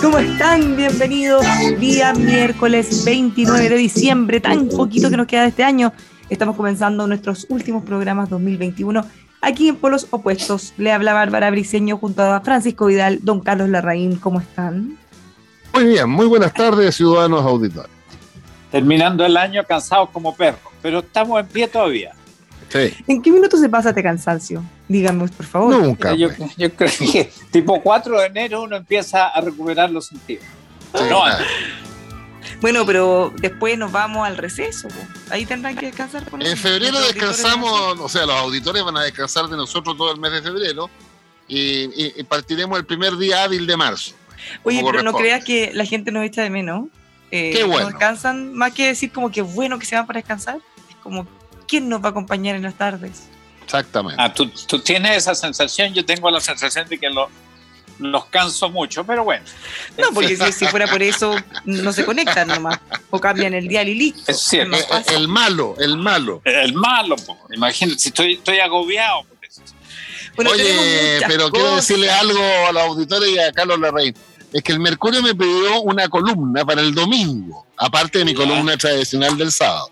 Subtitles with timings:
[0.00, 0.76] ¿cómo están?
[0.76, 1.44] Bienvenidos.
[1.80, 5.92] Día miércoles 29 de diciembre, tan poquito que nos queda de este año.
[6.28, 9.04] Estamos comenzando nuestros últimos programas 2021
[9.40, 10.72] aquí en Polos Opuestos.
[10.76, 14.16] Le habla Bárbara Briceño junto a Francisco Vidal, don Carlos Larraín.
[14.16, 14.96] ¿Cómo están?
[15.74, 17.95] Muy bien, muy buenas tardes, ciudadanos auditores.
[18.70, 22.12] Terminando el año cansados como perros, pero estamos en pie todavía.
[23.06, 24.62] ¿En qué minutos se pasa este cansancio?
[24.88, 25.76] Díganme, por favor.
[25.76, 26.14] Nunca.
[26.14, 30.44] Yo, yo, creo que tipo 4 de enero uno empieza a recuperar los sentidos.
[32.60, 34.88] Bueno, pero después nos vamos al receso.
[35.30, 36.24] Ahí tendrán que descansar.
[36.40, 40.32] en febrero descansamos, o sea, los auditores van a descansar de nosotros todo el mes
[40.32, 40.90] de febrero
[41.48, 44.14] y, partiremos el primer día hábil de marzo.
[44.62, 46.86] Oye, pero no creas que la gente nos echa de menos.
[47.30, 47.88] Eh, Qué bueno.
[47.88, 51.26] descansan, más que decir como que bueno que se van para descansar, es como
[51.66, 53.28] ¿quién nos va a acompañar en las tardes?
[53.64, 54.20] Exactamente.
[54.22, 54.48] Ah, ¿tú,
[54.80, 57.08] tienes esa sensación, yo tengo la sensación de que
[57.98, 59.44] los canso mucho, pero bueno.
[59.98, 61.34] No, porque si, fuera por eso,
[61.64, 62.78] no se conectan nomás,
[63.10, 64.30] o cambian el dial y listo.
[64.30, 64.76] Es cierto.
[65.12, 66.42] El, malo, el malo.
[66.44, 67.16] El malo,
[67.52, 69.24] imagínate, si estoy, estoy agobiado.
[70.38, 74.14] Oye, pero quiero decirle algo a los auditores y a Carlos Larraín.
[74.52, 78.76] Es que el Mercurio me pidió una columna para el domingo, aparte de mi columna
[78.76, 79.90] tradicional del sábado.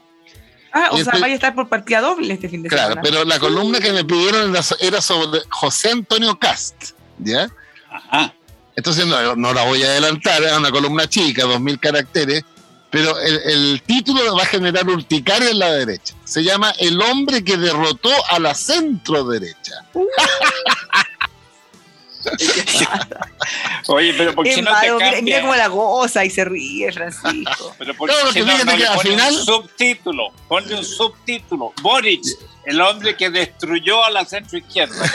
[0.72, 2.86] Ah, o sea, vaya a estar por partida doble este fin de semana.
[2.86, 6.74] Claro, pero la columna que me pidieron era sobre José Antonio Cast,
[7.18, 7.48] ¿ya?
[7.88, 8.34] Ajá.
[8.74, 12.42] Entonces no, no, la voy a adelantar, es una columna chica, dos mil caracteres,
[12.90, 16.14] pero el, el, título va a generar urticaria en la derecha.
[16.24, 19.74] Se llama El hombre que derrotó a la centro derecha.
[19.94, 20.06] Uh.
[23.88, 25.22] Oye, pero ¿por qué, no te cambia?
[25.22, 27.74] Mira, cómo la goza y se ríe, Francisco.
[27.78, 29.34] pero ¿por qué no, no, al final...
[29.34, 30.32] un subtítulo?
[30.48, 31.72] Ponle un subtítulo.
[31.82, 32.22] Boric,
[32.64, 35.10] el hombre que destruyó a la centro izquierda.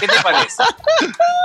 [0.00, 0.62] ¿Qué te parece?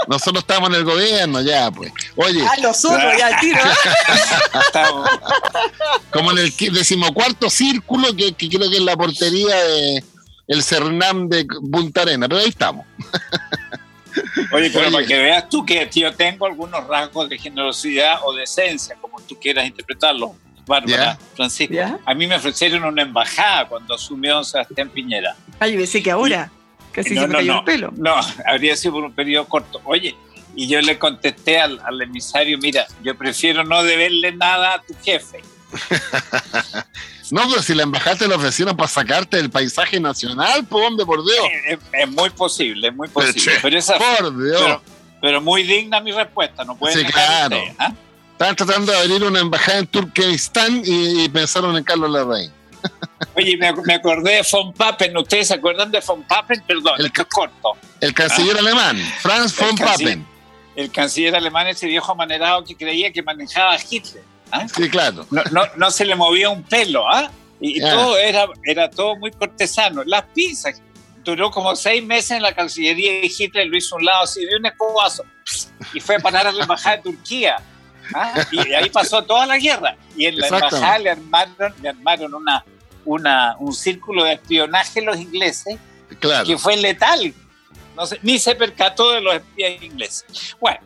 [0.08, 1.92] Nosotros estamos en el gobierno ya, pues.
[2.16, 2.46] Oye.
[2.46, 3.62] Ah, nosotros ya, tiro.
[6.12, 10.04] Como en el decimocuarto círculo, que, que creo que es la portería de
[10.50, 12.86] el Cernam de Punta Arena, pero ahí estamos.
[14.52, 18.44] Oye, pero para que veas tú que yo tengo algunos rasgos de generosidad o de
[18.44, 21.76] esencia, como tú quieras interpretarlo, Bárbara, Francisco.
[22.06, 25.36] A mí me ofrecieron una embajada cuando asumió Sebastián Piñera.
[25.60, 26.52] Ay, yo pensé que ahora.
[26.92, 27.94] Casi no, se me cayó el pelo.
[27.98, 28.16] No,
[28.46, 29.82] habría sido por un periodo corto.
[29.86, 30.16] Oye,
[30.56, 34.94] y yo le contesté al, al emisario, mira, yo prefiero no deberle nada a tu
[35.04, 35.42] jefe.
[37.32, 41.06] No, pero si la embajada te lo ofrecieron para sacarte del paisaje nacional, pues hombre,
[41.06, 41.80] por Dios.
[41.94, 43.54] Es, muy posible, es muy posible.
[43.62, 44.82] Pero, esa, por Dios.
[45.22, 47.58] Pero, muy digna mi respuesta, no puede Sí, claro.
[47.78, 47.94] ¿ah?
[48.32, 52.52] Estaban tratando de abrir una embajada en Turkmenistán y, pensaron en Carlos Larraín.
[53.36, 55.16] Oye, me, acordé de von Papen.
[55.18, 56.64] ¿Ustedes se acuerdan de von Papen?
[56.66, 57.74] Perdón, el, corto.
[58.00, 58.60] El canciller ¿Ah?
[58.60, 60.26] alemán, Franz von Papen.
[60.76, 64.24] El canciller alemán, ese viejo manerado que creía que manejaba a Hitler.
[64.52, 64.68] ¿Ah?
[64.68, 65.26] Sí, claro.
[65.30, 67.32] No, no, se le movía un pelo, ¿ah?
[67.60, 70.04] Y, todo era, era todo muy cortesano.
[70.06, 70.82] Las pizzas,
[71.24, 74.56] duró como seis meses en la Cancillería y Hitler lo hizo un lado así de
[74.56, 75.24] un escobazo
[75.94, 77.58] y fue a parar a la embajada de Turquía.
[78.14, 78.46] ¿ah?
[78.52, 79.96] Y ahí pasó toda la guerra.
[80.16, 82.64] Y en la embajada le armaron, le armaron una,
[83.06, 85.78] una, un círculo de espionaje los ingleses
[86.46, 87.34] que fue letal.
[87.96, 90.56] No sé, ni se percató de los espías ingleses.
[90.60, 90.80] Bueno,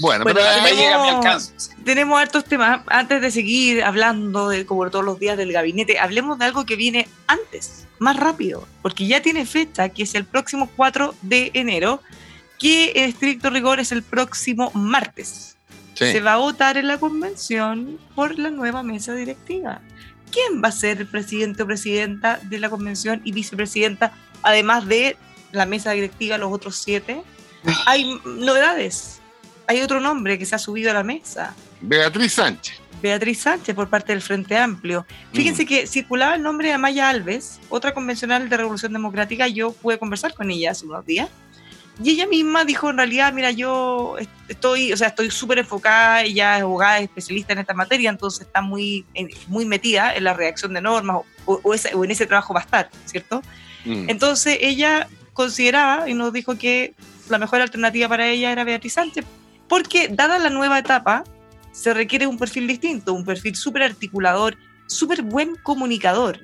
[0.00, 1.52] bueno, pero tenemos,
[1.84, 2.80] tenemos hartos temas.
[2.86, 6.76] Antes de seguir hablando de como todos los días del gabinete, hablemos de algo que
[6.76, 12.02] viene antes, más rápido, porque ya tiene fecha, que es el próximo 4 de enero,
[12.58, 15.56] que en estricto rigor es el próximo martes.
[15.94, 19.80] Se va a votar en la convención por la nueva mesa directiva.
[20.30, 24.12] ¿Quién va a ser el presidente o presidenta de la convención y vicepresidenta,
[24.42, 25.16] además de
[25.50, 27.22] la mesa directiva, los otros siete?
[27.86, 29.17] Hay novedades.
[29.68, 31.54] Hay otro nombre que se ha subido a la mesa.
[31.82, 32.80] Beatriz Sánchez.
[33.02, 35.06] Beatriz Sánchez por parte del Frente Amplio.
[35.34, 35.66] Fíjense mm.
[35.66, 39.46] que circulaba el nombre de Amaya Alves, otra convencional de Revolución Democrática.
[39.46, 41.28] Yo pude conversar con ella hace unos días.
[42.02, 44.16] Y ella misma dijo, en realidad, mira, yo
[44.48, 48.62] estoy, o sea, estoy súper enfocada, ella es abogada, especialista en esta materia, entonces está
[48.62, 49.04] muy,
[49.48, 53.42] muy metida en la reacción de normas o, en ese trabajo va a estar, ¿cierto?
[53.84, 54.08] Mm.
[54.08, 56.94] Entonces ella consideraba y nos dijo que
[57.28, 59.24] la mejor alternativa para ella era Beatriz Sánchez,
[59.68, 61.24] porque dada la nueva etapa,
[61.72, 64.56] se requiere un perfil distinto, un perfil súper articulador,
[64.86, 66.40] súper buen comunicador.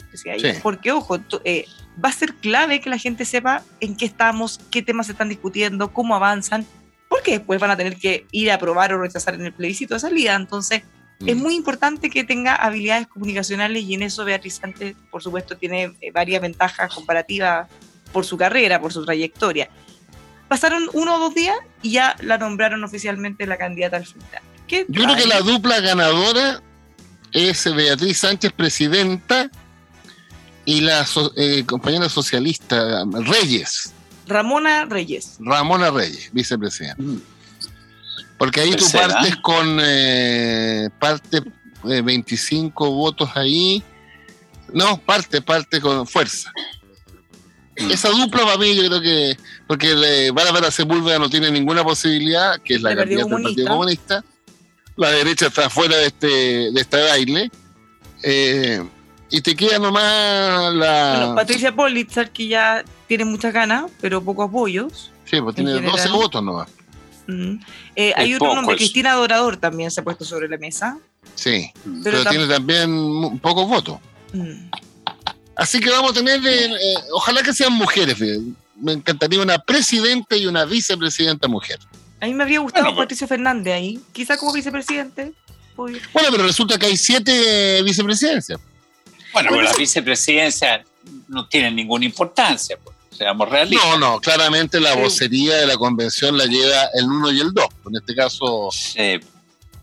[0.62, 1.66] Porque, ojo, eh,
[2.02, 5.28] va a ser clave que la gente sepa en qué estamos, qué temas se están
[5.28, 6.66] discutiendo, cómo avanzan,
[7.08, 10.00] porque después van a tener que ir a aprobar o rechazar en el plebiscito de
[10.00, 10.34] salida.
[10.34, 10.82] Entonces,
[11.26, 11.40] es mm.
[11.40, 16.10] muy importante que tenga habilidades comunicacionales y en eso Beatriz Sánchez, por supuesto, tiene eh,
[16.12, 17.68] varias ventajas comparativas
[18.12, 19.68] por su carrera, por su trayectoria.
[20.48, 24.42] Pasaron uno o dos días y ya la nombraron oficialmente la candidata al final.
[24.88, 26.62] Yo creo que la dupla ganadora
[27.32, 29.50] es Beatriz Sánchez, presidenta,
[30.64, 31.06] y la
[31.36, 33.92] eh, compañera socialista Reyes.
[34.26, 35.36] Ramona Reyes.
[35.40, 37.02] Ramona Reyes, vicepresidenta.
[37.02, 37.20] Mm.
[38.38, 41.42] Porque ahí tú partes con eh, parte
[41.82, 43.82] 25 eh, votos ahí.
[44.72, 46.50] No, parte, parte con fuerza.
[47.76, 49.36] Esa dupla para mí yo creo que,
[49.66, 54.24] porque Bárbara Sepúlveda no tiene ninguna posibilidad, que es la candidata del Partido Comunista,
[54.96, 57.50] la derecha está fuera de este, de este baile.
[58.22, 58.82] Eh,
[59.30, 61.14] y te queda nomás la.
[61.18, 65.10] Bueno, Patricia Politzer, que ya tiene muchas ganas, pero pocos apoyos.
[65.24, 66.68] Sí, pues tiene 12 votos nomás.
[67.26, 67.56] Mm.
[67.96, 70.98] Eh, hay otro nombre, Cristina Dorador también se ha puesto sobre la mesa.
[71.34, 71.70] Sí,
[72.02, 73.98] pero, tiene también pocos votos.
[74.32, 74.68] Mm.
[75.56, 78.16] Así que vamos a tener, eh, ojalá que sean mujeres.
[78.76, 81.78] Me encantaría una presidenta y una vicepresidenta mujer.
[82.20, 85.32] A mí me habría gustado Patricio Fernández ahí, quizá como vicepresidente.
[85.76, 85.98] Bueno,
[86.30, 88.60] pero resulta que hay siete vicepresidencias.
[89.32, 90.84] Bueno, pero la vicepresidencia
[91.28, 93.88] no tiene ninguna importancia, pues, seamos realistas.
[93.90, 97.68] No, no, claramente la vocería de la convención la lleva el uno y el dos.
[97.86, 98.68] En este caso.
[98.72, 99.20] Sí.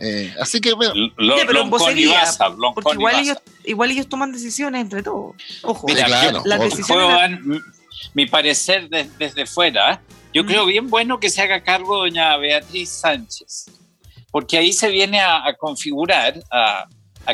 [0.01, 0.93] Eh, así que, bueno.
[1.17, 2.23] Lo, pero en vocería,
[2.73, 5.35] porque igual ellos, igual ellos toman decisiones entre todos.
[5.61, 7.39] Ojo, Mira, claro, las decisiones.
[8.13, 10.01] mi parecer desde fuera
[10.33, 13.65] yo creo bien bueno que se haga cargo doña Beatriz Sánchez,
[14.31, 16.87] porque ahí se viene a, configurar, a,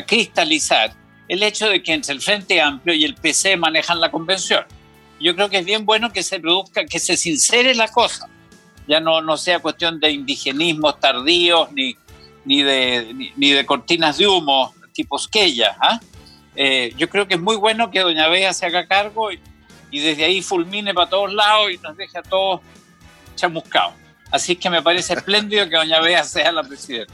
[0.06, 0.92] cristalizar
[1.28, 4.64] el hecho de que entre el Frente Amplio y el PC manejan la convención.
[5.20, 8.28] Yo creo que es bien bueno que se produzca, que se sincere la cosa.
[8.88, 11.96] Ya no, no sea cuestión de indigenismos tardíos ni,
[12.48, 15.76] ni, de, ni, de cortinas de humo tipo Esquella.
[15.78, 16.00] ¿ah?
[16.56, 19.38] Eh, yo creo que es muy bueno que doña Bea se haga cargo y,
[19.90, 22.62] y desde ahí fulmine para todos lados y nos deje a todos
[23.36, 23.92] chamuscado.
[24.30, 27.12] Así que me parece espléndido que doña Bea sea la presidenta.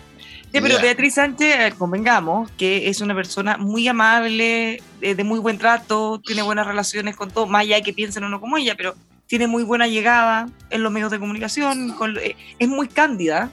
[0.52, 6.20] Sí, pero Beatriz Sánchez, convengamos, que es una persona muy amable, de, muy buen trato,
[6.24, 8.94] tiene buenas relaciones con todo, más allá de que piensen o no como ella, pero
[9.26, 13.50] tiene muy buena llegada en los medios de comunicación, eh, es muy cándida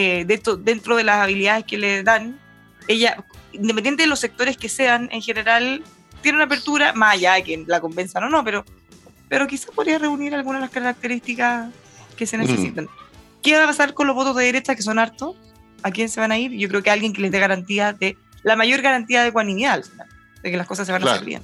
[0.00, 2.38] eh, de esto, dentro de las habilidades que le dan.
[2.86, 5.82] Ella, independiente de los sectores que sean, en general,
[6.22, 8.64] tiene una apertura, más allá de que la convenzan o no, pero,
[9.28, 11.72] pero quizás podría reunir algunas de las características
[12.16, 12.86] que se necesitan.
[13.42, 15.34] ¿Qué va a pasar con los votos de derecha, que son hartos?
[15.82, 16.52] ¿A quién se van a ir?
[16.52, 19.82] Yo creo que alguien que les dé garantía de, la mayor garantía de ecuanimidad,
[20.44, 21.42] de que las cosas se van a hacer bien.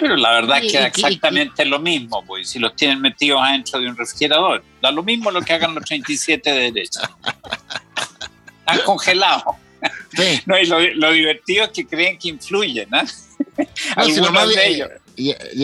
[0.00, 3.88] Pero la verdad es que exactamente lo mismo, pues, si los tienen metidos adentro de
[3.88, 4.64] un refrigerador.
[4.80, 7.02] Da lo mismo lo que hagan los 37 de derecha.
[8.66, 9.56] Han congelado.
[10.46, 13.00] No, y lo, divertido es que creen que influyen, ¿no?
[13.96, 14.90] Algunos de ellos.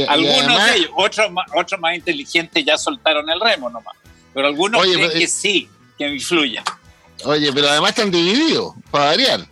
[0.08, 3.94] Algunos de ellos, otros más, otros más inteligentes ya soltaron el remo nomás
[4.36, 5.66] pero algunos creen que sí,
[5.96, 6.62] que influya.
[7.24, 9.48] Oye, pero además están divididos, para variar.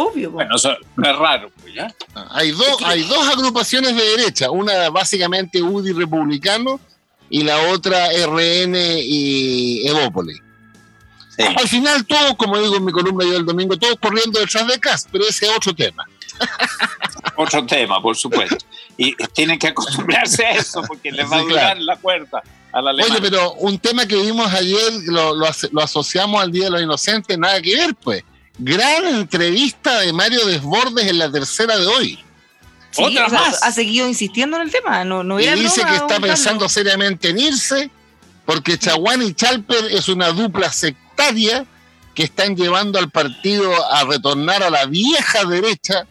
[0.00, 0.30] Obvio.
[0.30, 1.92] Bueno, eso no es raro, pues ya.
[2.30, 6.78] Hay dos, hay dos agrupaciones de derecha, una básicamente UDI republicano
[7.28, 10.40] y la otra RN y Evópolis.
[11.36, 14.78] Al final todos, como digo en mi columna yo el domingo, todos corriendo detrás de
[14.78, 16.04] CAS, pero ese es otro tema.
[17.36, 18.64] otro tema, por supuesto.
[18.96, 22.40] Y tienen que acostumbrarse a eso porque les va a durar la cuerda.
[22.72, 27.36] Oye, pero un tema que vimos ayer, lo, lo, asociamos al Día de los Inocentes,
[27.36, 28.22] nada que ver, pues.
[28.58, 32.18] Gran entrevista de Mario Desbordes en la tercera de hoy.
[32.96, 33.62] ¿Otra más?
[33.62, 35.04] Ha seguido insistiendo en el tema.
[35.04, 37.90] No, no y dice que está pensando seriamente en irse
[38.48, 41.66] porque Chaguán y Chalper es una dupla sectaria
[42.14, 46.06] que están llevando al partido a retornar a la vieja derecha,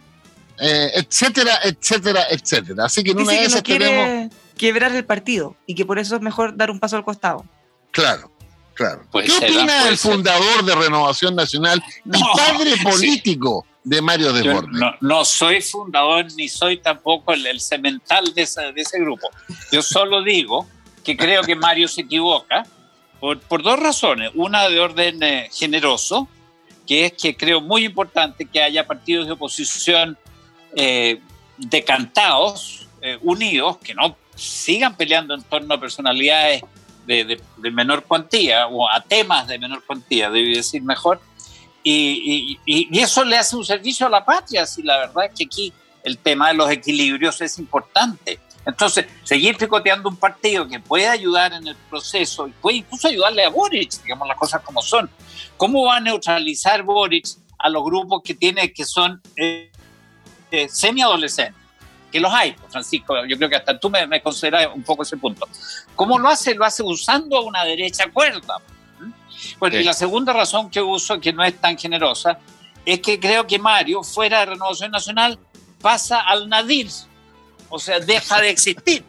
[0.60, 2.86] eh, etcétera, etcétera, etcétera.
[2.86, 4.32] Así que en una vez no tenemos...
[4.56, 7.44] quebrar el partido y que por eso es mejor dar un paso al costado.
[7.92, 8.32] Claro.
[8.78, 9.02] Claro.
[9.12, 14.70] ¿Qué opina el fundador de Renovación Nacional y padre político de Mario Desbordes?
[14.72, 19.30] No, no, soy fundador ni soy tampoco el, el cemental de ese, de ese, grupo.
[19.72, 20.68] Yo solo digo
[21.04, 22.68] que creo que Mario se equivoca
[23.20, 24.30] por, por dos razones.
[24.36, 26.28] Una de orden eh, generoso,
[26.86, 30.20] que es que creo muy importante que haya partidos de oposición
[30.76, 31.20] eh,
[31.58, 36.62] decantados, eh, unidos, que no sigan peleando en torno a personalidades
[37.08, 41.20] de, menor cuantía o a temas de menor cuantía, debo decir mejor.
[41.84, 45.46] Y, y, eso le hace un servicio a la patria, si la verdad es que
[45.46, 45.74] aquí
[46.04, 48.40] el tema de los equilibrios es importante.
[48.66, 53.46] Entonces, seguir picoteando un partido que puede ayudar en el proceso y puede incluso ayudarle
[53.46, 55.10] a Boric, digamos las cosas como son.
[55.56, 57.26] ¿Cómo va a neutralizar Boric
[57.58, 59.72] a los grupos que tiene que son eh,
[60.52, 61.67] eh, semi-adolescentes?
[62.18, 65.04] Que los hay, pues, Francisco, yo creo que hasta tú me, me, consideras un poco
[65.04, 65.48] ese punto.
[65.96, 66.56] ¿Cómo lo hace?
[66.56, 68.58] Lo hace usando una derecha cuerda.
[69.60, 72.40] Bueno, y la segunda razón que uso, que no es tan generosa,
[72.84, 75.38] es que creo que Mario, fuera de Renovación Nacional,
[75.80, 76.90] pasa al nadir,
[77.70, 79.04] o sea, deja de existir.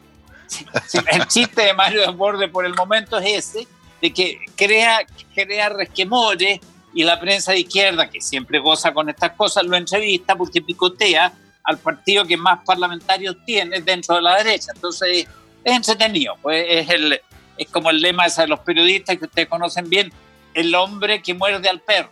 [1.10, 3.66] El chiste de Mario Desbordes por el momento es ese,
[4.02, 5.00] de que crea,
[5.34, 6.60] crea resquemores
[6.92, 11.32] y la prensa de izquierda, que siempre goza con estas cosas, lo entrevista porque picotea
[11.68, 14.72] al partido que más parlamentarios tiene dentro de la derecha.
[14.74, 15.26] Entonces,
[15.62, 16.34] es entretenido.
[16.40, 17.20] Pues es, el,
[17.58, 20.10] es como el lema de los periodistas que ustedes conocen bien,
[20.54, 22.10] el hombre que muerde al perro.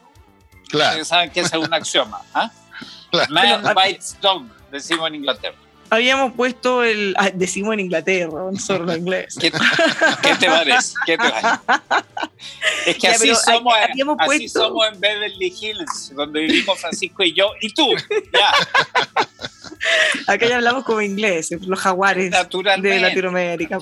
[0.69, 0.91] Claro.
[0.91, 2.21] Ustedes saben que ese es un axioma.
[2.35, 2.51] ¿ah?
[3.31, 5.57] Man bites dog, decimos en Inglaterra
[5.91, 7.15] habíamos puesto el.
[7.19, 9.37] Ah, decimos en Inglaterra, solo en inglés.
[9.41, 10.95] ¿Qué, te parece?
[11.07, 11.59] ¿Qué te parece?
[12.87, 13.75] Es que así, somos,
[14.19, 17.89] así somos en Beverly Hills, donde vivimos Francisco y yo, y tú.
[18.33, 18.53] Ya.
[20.27, 23.79] Acá ya hablamos como inglés, los jaguares de Latinoamérica.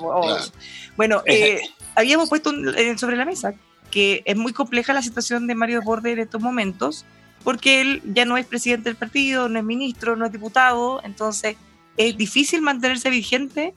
[0.96, 1.60] Bueno, eh,
[1.94, 3.54] habíamos puesto eh, sobre la mesa
[3.94, 7.04] que es muy compleja la situación de Mario Borde en estos momentos,
[7.44, 11.56] porque él ya no es presidente del partido, no es ministro, no es diputado, entonces
[11.96, 13.74] es difícil mantenerse vigente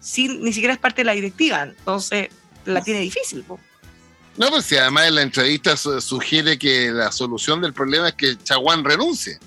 [0.00, 2.28] sin ni siquiera es parte de la directiva, entonces
[2.64, 3.44] la tiene difícil.
[4.36, 8.36] No, pues si además en la entrevista sugiere que la solución del problema es que
[8.36, 9.38] Chaguán renuncie.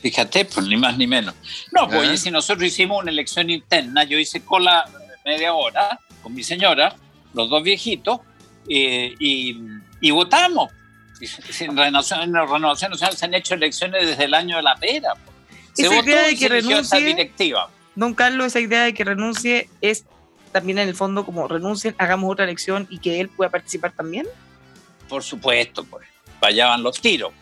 [0.00, 1.34] Fíjate, pues ni más ni menos.
[1.72, 2.16] No, pues ¿Eh?
[2.16, 4.84] si nosotros hicimos una elección interna, yo hice cola
[5.24, 6.94] media hora con mi señora,
[7.34, 8.20] los dos viejitos,
[8.68, 10.70] eh, y, votamos.
[11.60, 15.14] En Renovación, en Renovación Nacional se han hecho elecciones desde el año de la pera.
[15.78, 17.70] Esa idea de que renuncie, directiva.
[17.94, 20.04] Don Carlos, esa idea de que renuncie es
[20.52, 24.26] también en el fondo como renuncien, hagamos otra elección y que él pueda participar también.
[25.08, 26.06] Por supuesto, pues.
[26.40, 27.32] Vayaban los tiros.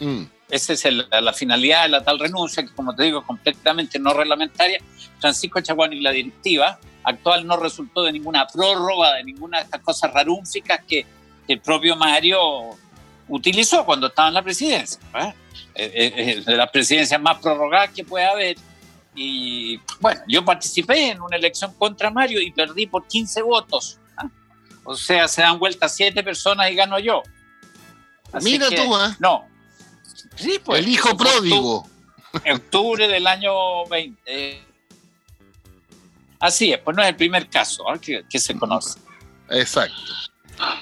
[0.00, 0.24] Mm.
[0.50, 4.12] Esa es la finalidad de la tal renuncia, que como te digo, es completamente no
[4.12, 4.78] reglamentaria.
[5.18, 9.80] Francisco Chaguán y la directiva actual no resultó de ninguna prórroga, de ninguna de estas
[9.80, 11.06] cosas rarúnficas que,
[11.46, 12.70] el propio Mario
[13.28, 15.00] utilizó cuando estaba en la presidencia.
[15.14, 15.34] ¿eh?
[15.74, 18.56] de las presidencias más prorrogadas que puede haber.
[19.14, 23.98] Y bueno, yo participé en una elección contra Mario y perdí por 15 votos.
[24.16, 24.28] ¿ah?
[24.84, 27.22] O sea, se dan vuelta siete personas y gano yo.
[28.42, 29.16] Mira tú, ¿eh?
[29.20, 29.46] No.
[30.36, 31.88] Sí, pues, El hijo pródigo.
[32.42, 34.64] En octubre del año 20.
[36.40, 37.98] Así es, pues no es el primer caso ¿ah?
[37.98, 38.98] que, se conoce.
[39.50, 39.96] Exacto.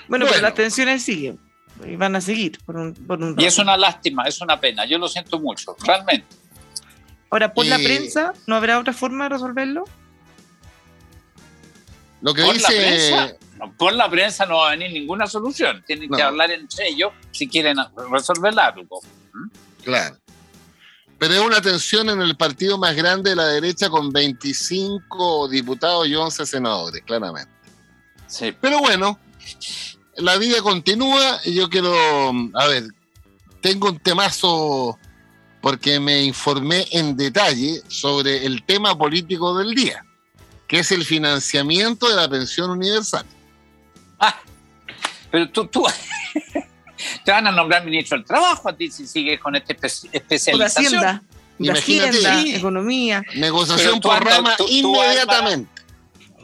[0.09, 1.39] Bueno, pero las tensiones siguen
[1.87, 4.85] y van a seguir por un, por un Y es una lástima, es una pena,
[4.85, 6.27] yo lo siento mucho, realmente.
[7.31, 9.85] Ahora, por la prensa, ¿no habrá otra forma de resolverlo?
[12.21, 12.61] Lo que dice...
[12.61, 13.37] La prensa,
[13.79, 17.49] por la prensa no va a venir ninguna solución, tienen que hablar entre ellos si
[17.49, 17.79] quieren
[18.11, 19.01] resolver algo.
[19.33, 19.49] ¿Mm?
[19.85, 20.17] Claro.
[21.19, 26.09] Pero es una tensión en el partido más grande de la derecha con 25 diputados
[26.09, 27.53] y 11 senadores, claramente.
[28.27, 28.53] Sí.
[28.61, 29.19] Pero bueno,
[30.17, 31.95] la vida continúa y yo quiero,
[32.55, 32.85] a ver,
[33.61, 34.99] tengo un temazo
[35.61, 40.05] porque me informé en detalle sobre el tema político del día,
[40.67, 43.25] que es el financiamiento de la pensión universal.
[44.19, 44.39] Ah,
[45.31, 45.85] pero tú, tú
[47.25, 51.21] te van a nombrar ministro del Trabajo a ti si sigues con esta especialización.
[51.59, 53.23] La Hacienda, economía.
[53.37, 55.71] Negociación por rama inmediatamente.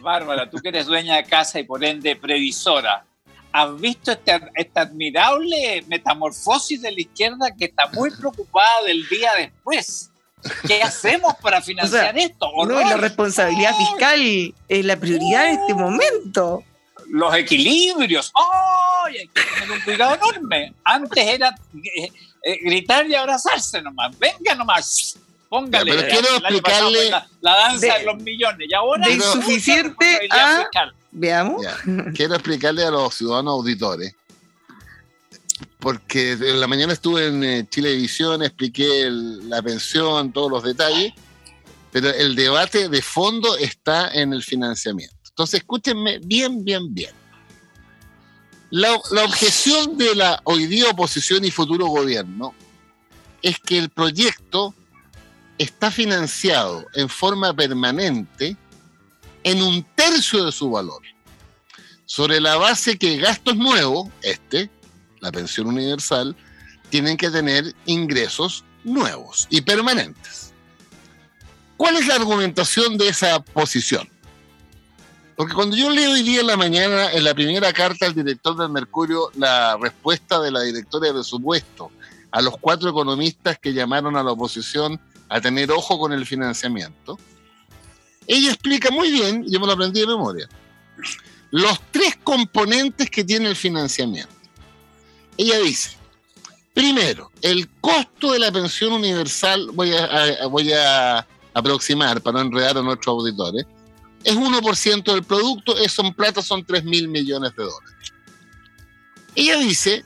[0.00, 3.04] Bárbara, tú que eres dueña de casa y por ende previsora,
[3.52, 9.30] ¿Has visto este, esta admirable metamorfosis de la izquierda que está muy preocupada del día
[9.36, 10.10] después?
[10.66, 12.50] ¿Qué hacemos para financiar esto?
[12.66, 16.62] No, la responsabilidad fiscal es la prioridad en este momento.
[17.08, 18.32] los equilibrios.
[18.34, 19.16] ¡Ay!
[19.18, 20.74] Hay que tener un cuidado enorme.
[20.84, 22.12] Antes era eh,
[22.42, 24.16] eh, gritar y abrazarse nomás.
[24.18, 25.18] Venga nomás.
[25.48, 25.92] Póngale.
[25.92, 27.10] pero quiero explicarle.
[27.40, 28.68] La, danza de, los millones.
[28.68, 29.06] Y ahora.
[29.06, 30.68] De insuficiente a.
[31.10, 31.64] Veamos.
[32.14, 34.14] Quiero explicarle a los ciudadanos auditores.
[35.78, 41.12] Porque en la mañana estuve en eh, Chilevisión, expliqué la pensión, todos los detalles,
[41.92, 45.16] pero el debate de fondo está en el financiamiento.
[45.28, 47.12] Entonces, escúchenme bien, bien, bien.
[48.70, 52.54] La, objeción de la hoy día oposición y futuro gobierno
[53.40, 54.74] es que el proyecto
[55.58, 58.56] está financiado en forma permanente
[59.44, 61.02] en un tercio de su valor,
[62.06, 64.70] sobre la base que gastos nuevos, este,
[65.20, 66.36] la pensión universal,
[66.90, 70.52] tienen que tener ingresos nuevos y permanentes.
[71.76, 74.08] ¿Cuál es la argumentación de esa posición?
[75.36, 78.56] Porque cuando yo leo hoy día en la mañana, en la primera carta al director
[78.56, 81.92] del Mercurio, la respuesta de la directora de presupuesto
[82.32, 87.18] a los cuatro economistas que llamaron a la oposición a tener ojo con el financiamiento,
[88.26, 90.48] ella explica muy bien, yo me lo aprendí de memoria,
[91.50, 94.34] los tres componentes que tiene el financiamiento.
[95.36, 95.96] Ella dice,
[96.74, 102.76] primero, el costo de la pensión universal, voy a, voy a aproximar para no enredar
[102.78, 103.64] a nuestros auditores,
[104.24, 108.12] es 1% del producto, eso en plata son 3 mil millones de dólares.
[109.34, 110.04] Ella dice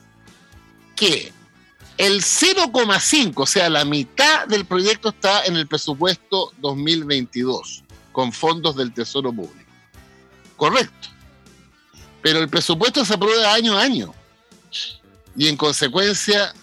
[0.95, 1.33] que
[1.97, 8.75] el 0,5, o sea, la mitad del proyecto está en el presupuesto 2022, con fondos
[8.75, 9.71] del Tesoro Público.
[10.57, 11.09] Correcto.
[12.21, 14.13] Pero el presupuesto se aprueba año a año.
[15.35, 16.53] Y en consecuencia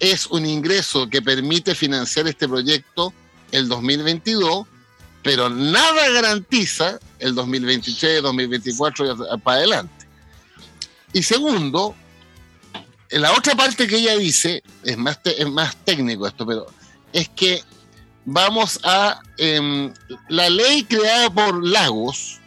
[0.00, 3.12] es un ingreso que permite financiar este proyecto
[3.52, 4.66] el 2022
[5.26, 10.06] pero nada garantiza el 2023, 2024 y para adelante.
[11.12, 11.96] Y segundo,
[13.10, 16.66] la otra parte que ella dice, es más, es más técnico esto, pero
[17.12, 17.62] es que
[18.24, 19.20] vamos a...
[19.38, 19.92] Em,
[20.28, 22.40] la ley creada por Lagos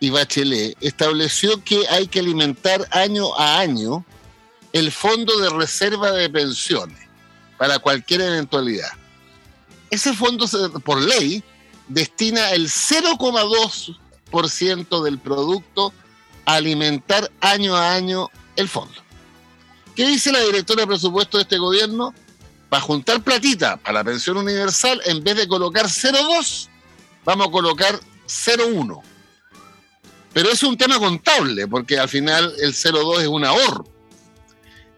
[0.00, 4.04] y Bachelet estableció que hay que alimentar año a año
[4.72, 6.98] el fondo de reserva de pensiones
[7.56, 8.90] para cualquier eventualidad.
[9.90, 10.46] Ese fondo,
[10.84, 11.42] por ley,
[11.88, 15.92] destina el 0,2% del producto
[16.44, 19.07] a alimentar año a año el fondo.
[19.98, 22.14] ¿Qué dice la directora de presupuesto de este gobierno?
[22.68, 26.68] Para juntar platita para la pensión universal, en vez de colocar 0,2,
[27.24, 29.02] vamos a colocar 0,1.
[30.32, 33.88] Pero es un tema contable, porque al final el 0,2 es un ahorro.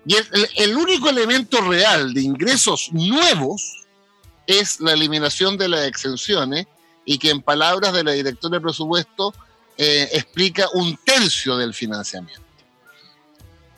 [0.05, 0.17] Y
[0.57, 3.87] el único elemento real de ingresos nuevos
[4.47, 6.67] es la eliminación de las exenciones
[7.07, 9.33] y que en palabras de la directora de presupuesto
[9.79, 12.50] eh, explica un tercio del financiamiento.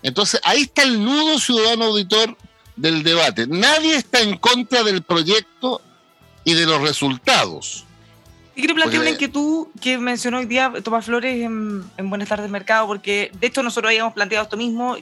[0.03, 2.37] Entonces, ahí está el nudo ciudadano auditor
[2.77, 3.47] del debate.
[3.47, 5.81] Nadie está en contra del proyecto
[6.45, 7.85] y de los resultados.
[8.55, 12.51] Y quiero plantear una inquietud que mencionó hoy día Tomás Flores en, en Buenas tardes
[12.51, 14.97] Mercado, porque de hecho nosotros habíamos planteado esto mismo.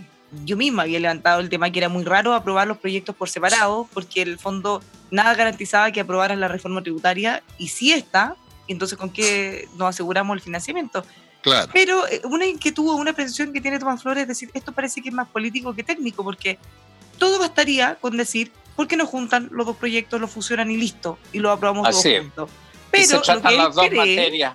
[0.44, 3.88] Yo misma había levantado el tema que era muy raro aprobar los proyectos por separado,
[3.92, 8.36] porque el fondo nada garantizaba que aprobaran la reforma tributaria y si está,
[8.68, 11.04] entonces con qué nos aseguramos el financiamiento.
[11.42, 11.70] Claro.
[11.72, 15.08] Pero eh, una inquietud, una presión que tiene Tomás Flores es decir, esto parece que
[15.08, 16.58] es más político que técnico, porque
[17.18, 21.18] todo bastaría con decir, ¿por qué no juntan los dos proyectos, los fusionan y listo,
[21.32, 22.50] y lo aprobamos todos juntos?
[22.90, 24.52] Pero lo que, él cree,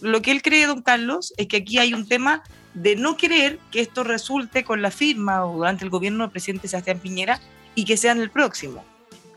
[0.00, 2.42] lo que él cree, don Carlos, es que aquí hay un tema
[2.74, 6.68] de no querer que esto resulte con la firma o durante el gobierno del presidente
[6.68, 7.40] Sebastián Piñera
[7.74, 8.84] y que sea en el próximo.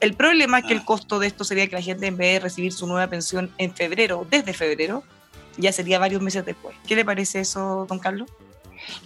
[0.02, 0.86] El problema es que el ah.
[0.86, 3.74] costo de esto sería que la gente en vez de recibir su nueva pensión en
[3.74, 5.04] febrero, desde febrero,
[5.60, 6.76] ya sería varios meses después.
[6.88, 8.30] ¿Qué le parece eso, don Carlos?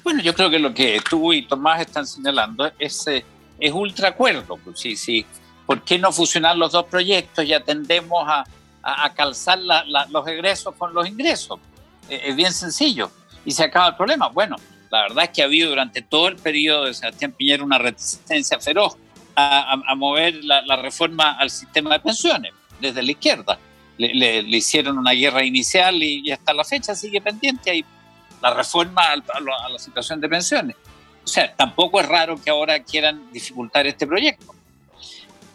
[0.04, 3.26] Bueno, yo creo que lo que tú y Tomás están señalando es, eh,
[3.60, 4.58] es ultra acuerdo.
[4.58, 5.26] Pues, sí, sí.
[5.66, 8.46] ¿Por qué no fusionar los dos proyectos y atendemos a,
[8.82, 9.60] a, calzar
[10.10, 11.60] los egresos con los ingresos?
[12.10, 13.12] Eh, es bien sencillo
[13.46, 14.30] y se acaba el problema.
[14.30, 14.58] Bueno,
[14.92, 18.60] la verdad es que ha habido durante todo el periodo de Sebastián Piñera una resistencia
[18.60, 18.96] feroz
[19.36, 23.58] a, mover la, reforma al sistema de pensiones desde la izquierda.
[23.98, 27.86] Le, hicieron una guerra inicial y, hasta la fecha sigue pendiente ahí
[28.42, 30.76] la reforma a, la, situación de pensiones.
[31.24, 34.54] O sea, tampoco es raro que ahora quieran dificultar este proyecto.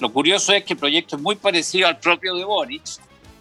[0.00, 2.84] Lo curioso es que el proyecto es muy parecido al propio de Boric,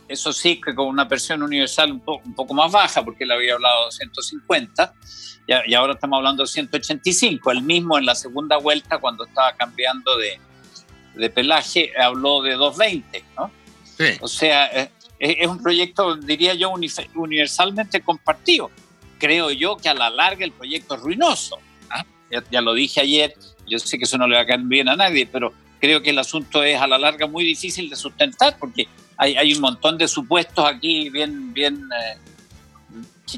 [0.07, 3.53] eso sí que con una pensión universal un, un poco más baja, porque él había
[3.53, 4.93] hablado de 150,
[5.65, 7.51] y ahora estamos hablando de 185.
[7.51, 10.39] El mismo en la segunda vuelta, cuando estaba cambiando de,
[11.15, 13.49] de pelaje, habló de 220, ¿no?
[14.21, 16.71] O sea, es, un proyecto, diría yo,
[17.15, 18.69] universalmente compartido.
[19.17, 21.57] creo yo que a la larga el proyecto es ruinoso.
[21.89, 22.05] ¿ah?
[22.51, 23.33] Ya, lo dije ayer,
[23.67, 26.11] yo sé que eso no le va a caer bien a nadie, pero creo que
[26.11, 30.07] el asunto es a la larga muy difícil de sustentar porque hay, un montón de
[30.07, 32.17] supuestos aquí bien, bien eh,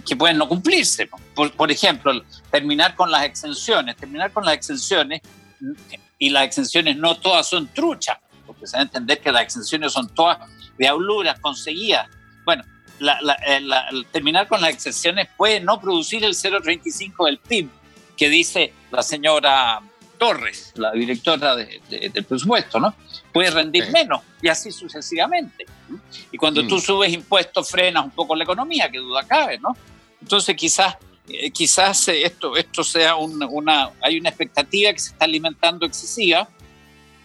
[0.05, 1.09] que, pueden no cumplirse.
[1.33, 2.11] Por, por, ejemplo,
[2.51, 3.95] terminar con las exenciones.
[3.95, 5.21] Terminar con las exenciones
[6.17, 8.17] y las exenciones no todas son truchas,
[8.49, 10.39] porque se debe entender que las exenciones son todas
[10.75, 12.09] diabluras conseguidas.
[12.43, 12.63] Bueno,
[12.99, 13.61] eh,
[14.11, 17.69] terminar con las exenciones puede no producir el 0,35 del PIB,
[18.17, 19.81] que dice la señora
[20.17, 22.95] Torres, la directora del presupuesto, ¿no?
[23.31, 25.67] Puede rendir menos y así sucesivamente.
[26.31, 26.81] Y cuando tú mm.
[26.81, 29.77] subes impuestos frenas un poco la economía, que duda cabe, ¿no?
[30.19, 30.97] Entonces quizás
[31.29, 36.49] eh, quizás esto, esto sea una, hay una expectativa que se está alimentando excesiva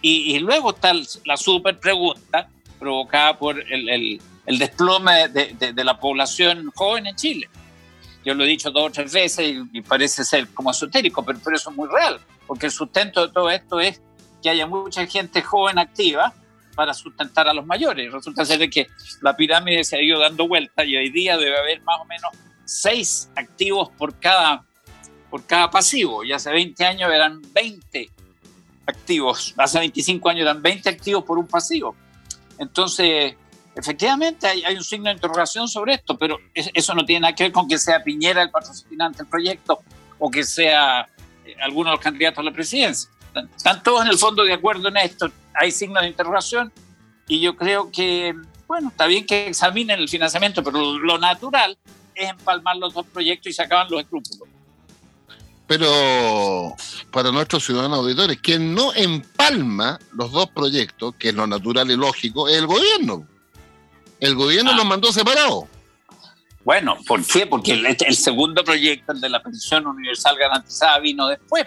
[0.07, 0.93] y, luego está
[1.25, 7.49] la super pregunta provocada por el, el, desplome de, de, la población joven en Chile.
[8.23, 11.55] Yo lo he dicho dos o tres veces y, parece ser como esotérico, pero, pero
[11.55, 13.99] eso es muy real, porque el sustento de todo esto es
[14.43, 16.35] que haya mucha gente joven activa
[16.75, 18.13] para sustentar a los mayores.
[18.13, 18.85] Resulta ser que
[19.23, 22.29] la pirámide se ha ido dando vuelta y hoy día debe haber más o menos
[22.63, 24.65] seis activos por cada,
[25.31, 26.23] por cada pasivo.
[26.23, 28.11] Y hace 20 años eran 20
[28.85, 31.95] activos, hace 25 años eran 20 activos por un pasivo.
[32.57, 33.35] Entonces,
[33.75, 37.51] efectivamente hay, un signo de interrogación sobre esto, pero eso no tiene nada que ver
[37.51, 39.79] con que sea Piñera el patrocinante del proyecto
[40.19, 41.07] o que sea
[41.45, 43.09] eh, alguno de los candidatos a la presidencia.
[43.55, 45.29] Están todos en el fondo de acuerdo en esto.
[45.53, 46.71] Hay signos de interrogación
[47.27, 48.33] y yo creo que,
[48.67, 51.77] bueno, está bien que examinen el financiamiento, pero lo natural
[52.13, 54.54] es empalmar los dos proyectos y se acaban los escrúpulos.
[55.67, 56.75] Pero
[57.11, 61.95] para nuestros ciudadanos auditores, quien no empalma los dos proyectos, que es lo natural y
[61.95, 63.27] lógico, es el gobierno.
[64.19, 64.75] El gobierno ah.
[64.75, 65.65] los mandó separados.
[66.63, 67.45] Bueno, ¿por qué?
[67.45, 71.65] Porque el, segundo proyecto, el de la pensión universal garantizada, vino después.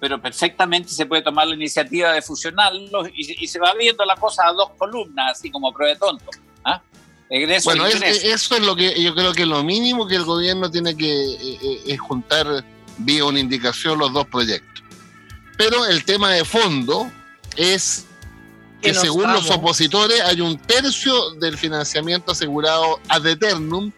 [0.00, 4.46] Pero perfectamente se puede tomar la iniciativa de fusionarlos y, se va viendo la cosa
[4.46, 6.26] a dos columnas, así como pruebe tonto.
[6.64, 6.82] ¿ah?
[7.64, 11.06] bueno, eso es lo que yo creo que lo mínimo que el gobierno tiene que
[11.06, 12.64] eh, eh, es juntar
[12.98, 14.82] vía una indicación los dos proyectos.
[15.56, 17.10] Pero el tema de fondo
[17.56, 18.06] es
[18.82, 23.90] que, según los opositores hay un tercio del financiamiento asegurado ad eternum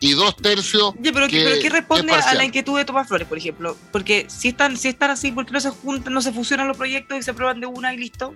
[0.00, 0.94] y dos tercios.
[1.02, 3.76] pero, ¿qué responde a la inquietud de Tomás Flores, por ejemplo?
[3.92, 6.76] Porque si están, si están así, ¿por qué no se juntan, no se fusionan los
[6.76, 8.34] proyectos y se aprueban de una y listo?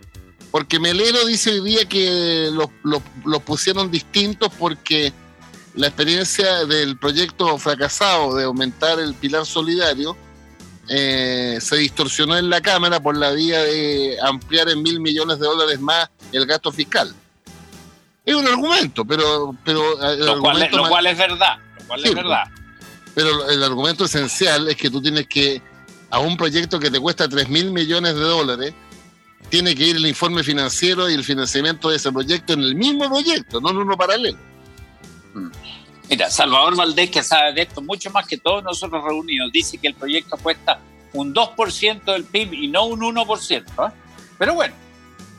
[0.50, 5.12] Porque Melero dice hoy día que los, pusieron distintos porque
[5.74, 10.16] la experiencia del proyecto fracasado de aumentar el pilar solidario
[10.88, 15.46] eh, se distorsionó en la Cámara por la vía de ampliar en mil millones de
[15.46, 17.14] dólares más el gasto fiscal.
[18.24, 19.54] Es un argumento, pero...
[19.64, 19.80] pero
[20.16, 20.70] lo, cual, es,
[21.18, 21.58] verdad.
[21.78, 22.44] Lo cual es verdad.
[23.14, 25.60] Pero el argumento esencial es que tú tienes que,
[26.10, 28.74] a un proyecto que te cuesta 3 mil millones de dólares,
[29.48, 33.08] tiene que ir el informe financiero y el financiamiento de ese proyecto en el mismo
[33.08, 34.38] proyecto, no en uno paralelo.
[36.08, 39.88] Mira, Salvador Valdés, que sabe de esto mucho más que todos nosotros reunidos, dice que
[39.88, 40.78] el proyecto cuesta
[41.12, 43.62] un 2% del PIB y no un 1%.
[43.62, 43.92] ¿eh?
[44.38, 44.74] Pero bueno,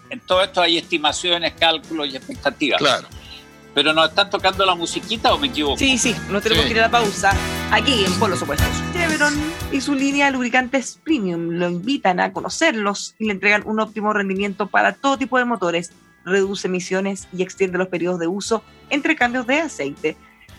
[0.09, 2.79] en todo esto hay estimaciones, cálculos y expectativas.
[2.79, 3.07] Claro.
[3.73, 5.77] Pero nos están tocando la musiquita o me equivoco?
[5.77, 7.33] Sí, sí, no tenemos que ir a la pausa.
[7.71, 8.69] Aquí en Polos Opuestos.
[8.93, 9.33] Chevron
[9.71, 14.13] y su línea de lubricantes premium lo invitan a conocerlos y le entregan un óptimo
[14.13, 15.91] rendimiento para todo tipo de motores,
[16.23, 20.15] reduce emisiones y extiende los periodos de uso entre cambios de aceite.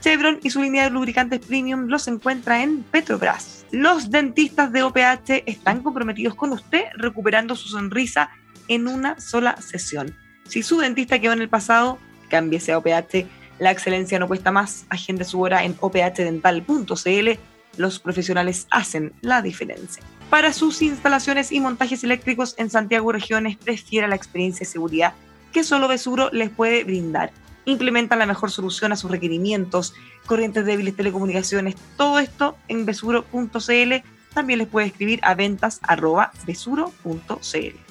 [0.07, 3.67] Chevron y su línea de lubricantes premium los encuentra en Petrobras.
[3.73, 8.31] Los dentistas de OPH están comprometidos con usted recuperando su sonrisa
[8.69, 10.15] en una sola sesión.
[10.45, 13.27] Si su dentista quedó en el pasado, cámbiese a OPH.
[13.59, 14.87] La excelencia no cuesta más.
[14.91, 17.31] Agende su hora en ophdental.cl.
[17.77, 20.05] Los profesionales hacen la diferencia.
[20.31, 25.15] Para sus instalaciones y montajes eléctricos en Santiago Regiones, prefiera la experiencia y seguridad
[25.53, 27.33] que solo Besuro les puede brindar.
[27.67, 29.93] Implementan la mejor solución a sus requerimientos,
[30.25, 33.95] corrientes débiles, telecomunicaciones, todo esto en besuro.cl.
[34.33, 35.81] También les puede escribir a ventas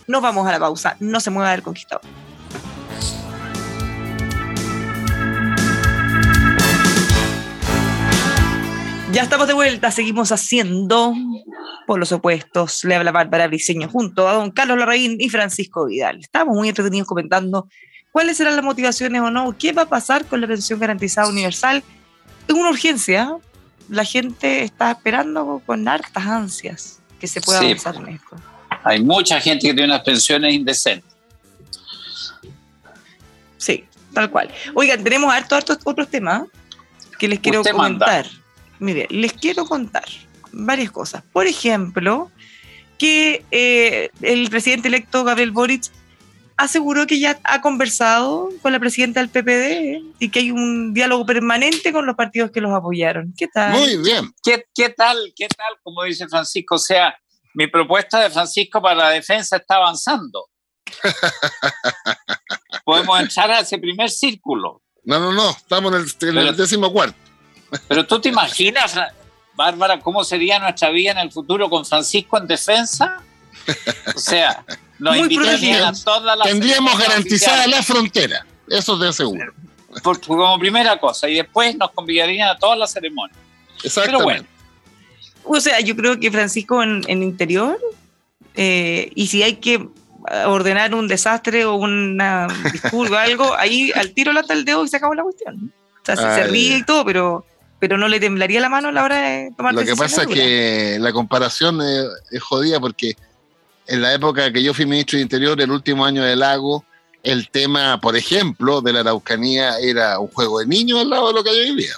[0.07, 2.01] Nos vamos a la pausa, no se mueva del conquistador.
[9.11, 11.13] Ya estamos de vuelta, seguimos haciendo
[11.87, 12.83] por los opuestos.
[12.83, 16.19] Le habla Bárbara Briceño junto a don Carlos Larraín y Francisco Vidal.
[16.19, 17.67] Estamos muy entretenidos comentando
[18.15, 21.83] cuáles serán las motivaciones o no, qué va a pasar con la pensión garantizada universal.
[22.47, 23.35] Es una urgencia.
[23.89, 28.37] La gente está esperando con hartas ansias que se pueda avanzar en esto.
[28.85, 31.11] Hay mucha gente que tiene unas pensiones indecentes.
[33.57, 34.49] Sí, tal cual.
[34.75, 36.43] Oigan, tenemos hartos, hartos otros temas
[37.19, 38.25] que les quiero comentar.
[38.79, 40.05] mire, les quiero contar
[40.53, 41.21] varias cosas.
[41.33, 42.31] Por ejemplo,
[42.97, 45.91] que eh, el presidente electo Gabriel Boric
[46.57, 51.25] aseguró que ya ha conversado con la presidenta del PPD y que hay un diálogo
[51.25, 53.33] permanente con los partidos que los apoyaron.
[53.37, 53.73] ¿Qué tal?
[53.73, 54.33] Muy bien.
[54.43, 55.17] ¿Qué, qué tal?
[55.35, 55.73] ¿Qué tal?
[55.83, 57.17] Como dice Francisco, o sea,
[57.53, 60.47] mi propuesta de Francisco para la defensa está avanzando.
[62.85, 64.81] Podemos entrar a ese primer círculo.
[65.03, 67.17] No, no, no, estamos en el, en Pero- el décimo cuarto.
[67.87, 68.95] Pero tú te imaginas,
[69.55, 73.21] Bárbara, cómo sería nuestra vida en el futuro con Francisco en defensa?
[74.15, 74.63] O sea,
[74.99, 79.53] Muy invitarían a todas las Tendríamos garantizada la frontera, eso te aseguro.
[80.27, 83.37] como primera cosa, y después nos convidarían a todas las ceremonias.
[83.83, 84.23] Exactamente.
[84.23, 84.45] bueno.
[85.43, 87.77] O sea, yo creo que Francisco en, en interior,
[88.55, 89.87] eh, y si hay que
[90.45, 94.87] ordenar un desastre o una disculpa o algo, ahí al tiro lata el dedo y
[94.87, 95.71] se acabó la cuestión.
[96.01, 97.45] O sea, si se ríe y todo, pero,
[97.79, 100.27] pero no le temblaría la mano a la hora de tomar Lo que pasa es
[100.27, 103.15] que la comparación es, es jodida porque
[103.87, 106.85] en la época que yo fui ministro de Interior, el último año del lago,
[107.23, 111.33] el tema, por ejemplo, de la Araucanía era un juego de niños al lado de
[111.33, 111.93] lo que yo vivía.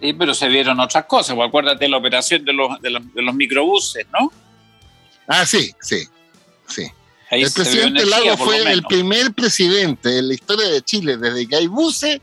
[0.00, 1.34] Sí, pero se vieron otras cosas.
[1.34, 4.32] pues acuérdate de la operación de los, de los, de los microbuses, ¿no?
[5.26, 6.06] Ah, sí, sí,
[6.68, 6.86] sí.
[7.30, 11.48] Ahí el presidente energía, Lago fue el primer presidente en la historia de Chile, desde
[11.48, 12.20] que hay buses,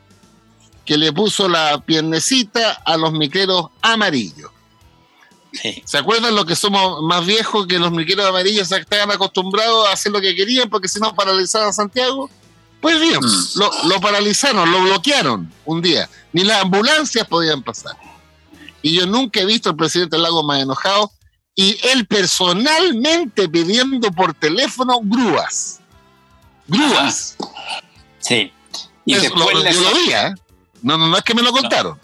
[0.85, 4.51] que le puso la piernecita a los miqueros amarillos.
[5.53, 5.81] Sí.
[5.85, 10.11] ¿Se acuerdan los que somos más viejos que los miqueros amarillos estaban acostumbrados a hacer
[10.11, 12.29] lo que querían porque si no paralizaban a Santiago?
[12.79, 13.59] Pues bien, Mm.
[13.59, 16.09] lo, lo paralizaron, lo bloquearon un día.
[16.33, 17.95] Ni las ambulancias podían pasar.
[18.81, 21.11] Y yo nunca he visto al presidente Lago más enojado
[21.53, 25.79] y él personalmente pidiendo por teléfono grúas.
[26.67, 27.35] Grúas.
[28.19, 28.51] Sí.
[29.05, 30.33] Y Eso después, lo- yo lo vi, ¿eh?
[30.81, 31.99] No, no, no es que me lo contaron.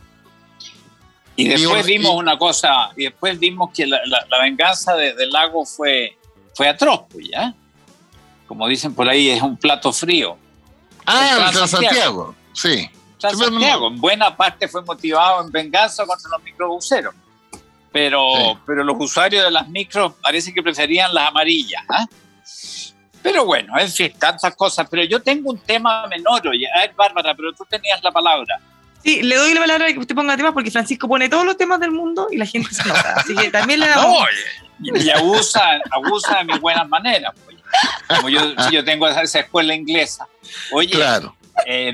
[1.37, 5.13] Y después y- vimos una cosa, y después vimos que la, la- la venganza de,
[5.13, 6.17] de Lago fue,
[6.55, 7.53] fue atroz, pues, ¿ya?
[8.47, 10.37] Como dicen por ahí, es un plato frío.
[11.05, 11.67] Ah, El.
[11.67, 12.35] Santiago.
[12.53, 12.89] Sí.
[13.19, 17.13] Transantiago, en buena parte fue motivado en venganza contra los microbuseros.
[17.91, 18.57] Pero, Sí.
[18.65, 21.83] pero los usuarios de las micros parece que preferían las amarillas.
[21.89, 22.05] ¿ah?
[23.23, 24.87] Pero bueno, en fin, tantas cosas.
[24.89, 26.67] Pero yo tengo un tema menor, oye.
[26.75, 28.59] A ver, Bárbara, pero tú tenías la palabra.
[29.03, 31.55] Sí, le doy la palabra a que usted ponga temas porque Francisco pone todos los
[31.57, 33.13] temas del mundo y la gente se nota.
[33.17, 34.21] Así que también le No, damos.
[34.21, 37.33] oye, y abusa, abusa de mis buenas maneras.
[37.47, 37.57] oye.
[38.07, 40.27] Como yo, yo tengo esa, escuela inglesa.
[40.71, 41.35] Oye, Claro.
[41.65, 41.93] eh,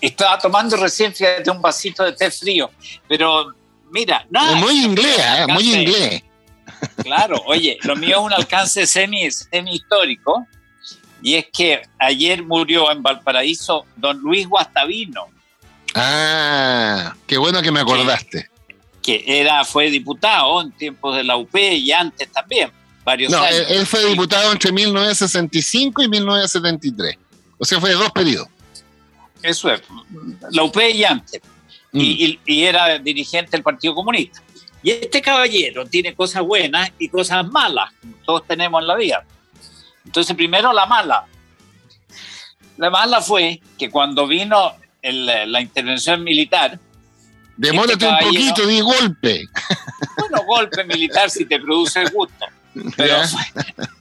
[0.00, 2.70] estaba tomando recién, fíjate, un vasito de té frío.
[3.08, 3.54] Pero
[3.90, 4.54] mira, nada.
[4.56, 5.46] Muy inglés, ¿eh?
[5.48, 6.22] muy inglés.
[7.02, 10.46] Claro, oye, lo mío es un alcance semi, semi histórico.
[11.22, 15.28] Y es que ayer murió en Valparaíso don Luis Guastavino,
[15.98, 18.48] Ah, qué bueno que me acordaste.
[19.02, 22.70] que era, fue diputado en tiempos de la UP y antes también,
[23.04, 23.54] varios No, años.
[23.70, 27.16] él, él fue diputado entre 1965 y 1973.
[27.58, 28.48] O sea, fue de dos periodos.
[29.42, 29.80] Eso es,
[30.50, 31.40] la UP y antes.
[31.92, 32.00] Mm.
[32.00, 34.42] Y, y- y era dirigente del Partido Comunista.
[34.82, 39.24] Y este caballero tiene cosas buenas y cosas malas, como todos tenemos en la vida.
[40.04, 41.24] Entonces, primero la mala.
[42.76, 44.74] La mala fue que cuando vino
[45.06, 46.78] el- la intervención militar,
[47.58, 49.46] Demórate Este un poquito, di golpe.
[50.18, 52.44] bueno, golpe militar si te produce gusto,
[52.98, 53.16] pero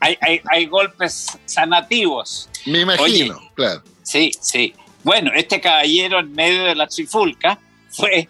[0.01, 2.49] hay, hay- hay golpes sanativos.
[2.65, 3.81] Me imagino, claro.
[4.03, 4.73] Sí, sí.
[5.03, 7.57] Bueno, este caballero en medio de la trifulca
[7.91, 8.27] fue,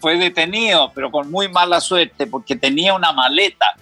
[0.00, 3.76] fue detenido, pero con muy mala suerte, porque tenía una maleta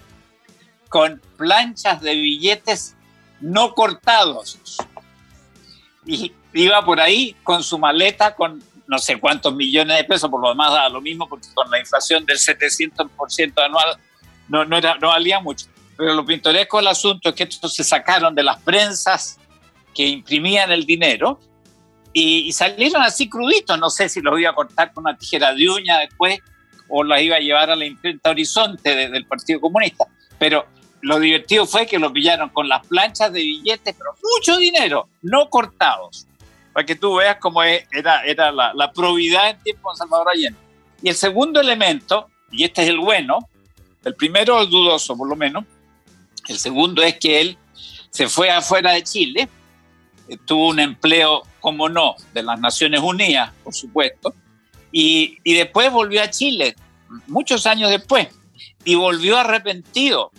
[0.89, 2.93] con planchas de billetes
[3.41, 4.59] no cortados.
[6.05, 10.41] Y iba por ahí con su maleta con no sé cuántos millones de pesos, por
[10.41, 13.97] lo demás da lo mismo, porque con la inflación del 700% anual
[14.49, 15.67] no, no, era, no valía mucho.
[15.97, 19.39] Pero lo pintoresco del asunto es que estos se sacaron de las prensas
[19.95, 21.39] que imprimían el dinero
[22.11, 23.79] y, y salieron así cruditos.
[23.79, 26.39] No sé si los iba a cortar con una tijera de uña después
[26.89, 30.05] o las iba a llevar a la imprenta Horizonte de- del Partido Comunista.
[30.37, 30.65] Pero
[31.01, 35.49] lo divertido fue que lo pillaron con las planchas de billetes, pero mucho dinero, no
[35.49, 36.27] cortados.
[36.73, 40.59] Para que tú veas cómo era la, la probidad en tiempo de Salvador Allende.
[41.01, 43.47] Y el segundo elemento, y este es el bueno,
[44.03, 45.65] el primero es dudoso por lo menos,
[46.47, 47.57] el segundo es que él
[48.09, 49.49] se fue afuera de Chile,
[50.27, 54.33] eh, tuvo un empleo, como no, de las Naciones Unidas, por supuesto,
[54.91, 56.75] y, y después volvió a Chile,
[57.27, 58.27] muchos años después,
[58.85, 60.31] y volvió arrepentido.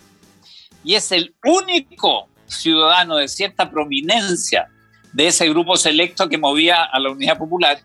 [0.83, 4.69] Y es el único ciudadano de cierta prominencia
[5.15, 7.79] de ese grupo selecto que movía a la Unidad Popular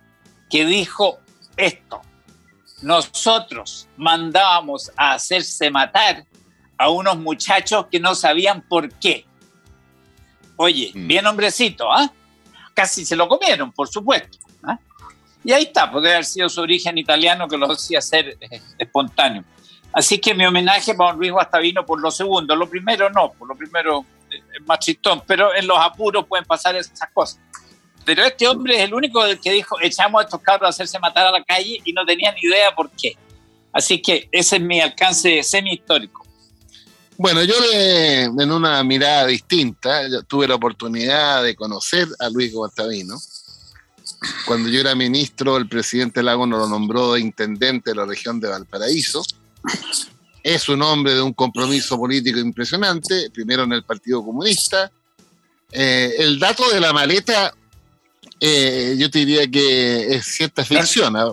[0.51, 1.21] que dijo
[1.57, 2.03] esto.
[2.83, 6.25] nosotros mandábamos a hacerse matar
[6.77, 9.27] a unos muchachos que no sabían por qué.
[10.57, 11.07] Oye, mm.
[11.07, 12.11] bien hombrecito, ¿ah?
[12.75, 14.39] Casi se lo comieron, por supuesto.
[14.65, 14.79] ¿ah?
[15.45, 19.45] Y ahí está, puede haber sido su origen italiano que lo hacía ser eh, espontáneo.
[19.93, 22.57] Así que mi homenaje para Luis Guastavino por lo segundo.
[22.57, 24.20] Lo primero no, por lo primero eh,
[24.67, 27.41] más chistón, pero en los apuros pueden pasar esas cosas.
[28.05, 31.27] Pero este hombre es el único que dijo, echamos a estos cabros a hacerse matar
[31.27, 33.17] a la calle y no tenía ni idea por qué.
[33.73, 36.27] Así que ese es mi alcance semi-histórico.
[37.17, 43.17] Bueno, yo en una mirada distinta tuve la oportunidad de conocer a Luis Guastavino.
[44.47, 48.49] Cuando yo era ministro, el presidente Lago nos lo nombró intendente de la región de
[48.49, 49.23] Valparaíso.
[50.43, 54.91] Es un hombre de un compromiso político impresionante, primero en el Partido Comunista.
[55.73, 57.55] Eh, el dato de la maleta
[58.43, 61.15] eh, yo te diría que es cierta ficción.
[61.15, 61.27] ¿ah?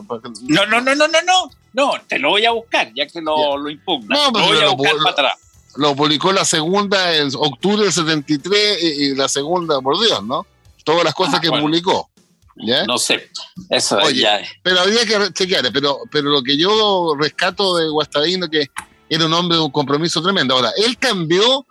[0.43, 3.57] No, no, no, no, no, no, no, te lo voy a buscar, ya que lo,
[3.57, 4.15] lo impugna.
[4.15, 5.33] No, lo voy a buscar para atrás.
[5.77, 10.45] Lo publicó la segunda en octubre del 73 y, la segunda, por Dios, ¿no?
[10.83, 12.09] Todas las cosas ah, que publicó.
[12.55, 12.83] ¿ya?
[12.85, 13.29] No sé,
[13.69, 14.49] eso ya es.
[14.63, 18.67] Pero habría que chequear, pero, pero lo que yo rescato de Guastavino que
[19.09, 20.55] era un hombre de un compromiso tremendo.
[20.55, 21.65] Ahora, él cambió,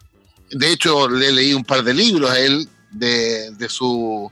[0.50, 4.30] de hecho le leí un par de libros a él de, de su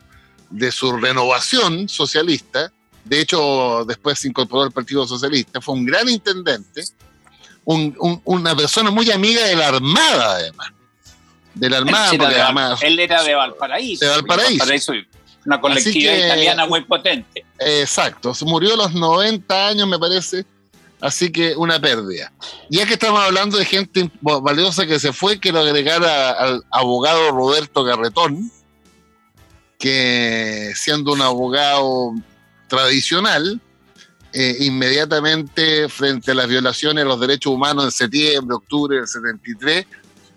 [0.55, 2.73] de su renovación socialista,
[3.05, 6.85] de hecho después se incorporó al Partido Socialista, fue un gran intendente,
[7.65, 10.69] una persona muy amiga de la Armada además,
[11.55, 12.11] de la Armada.
[12.13, 14.05] Él era, de, él era de Valparaíso.
[14.05, 14.93] De Valparaíso.
[15.45, 17.45] una colectividad italiana muy potente.
[17.59, 20.47] Exacto, se murió a los 90 años me parece,
[21.05, 22.33] así que una pérdida.
[22.71, 27.85] Ya que estamos hablando de gente valiosa que se fue, quiero agregar al abogado Roberto
[27.85, 28.51] Garretón,
[29.79, 32.15] que siendo un abogado
[32.69, 33.61] tradicional,
[34.33, 39.87] eh, inmediatamente frente a las violaciones de los derechos humanos en septiembre, octubre del 73,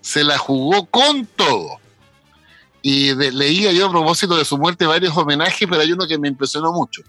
[0.02, 1.80] se la jugó con todo.
[2.82, 6.28] Y leía yo a propósito de su muerte varios homenajes, pero hay uno que me
[6.28, 7.04] impresionó mucho,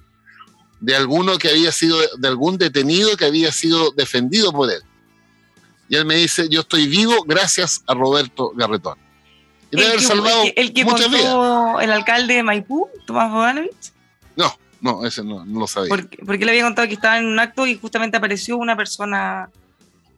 [0.80, 4.82] de alguno que había sido, de algún detenido que había sido defendido por él.
[5.88, 8.98] Y él me dice, yo estoy vivo gracias a Roberto Garretón
[9.70, 13.92] el que, contó el alcalde de Maipú, Tomás Bodanovich.
[14.36, 15.88] No, no, ese no, no lo sabía.
[15.88, 19.50] Porque, porque le había contado que estaba en un acto y justamente apareció una persona